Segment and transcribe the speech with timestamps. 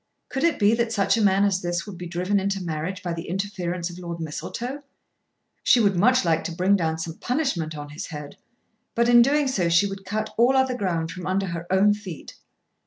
[0.29, 3.13] Could it be that such a man as this would be driven into marriage by
[3.13, 4.81] the interference of Lord Mistletoe!
[5.61, 8.35] She would much like to bring down some punishment on his head;
[8.95, 12.33] but in doing so she would cut all other ground from under her own feet.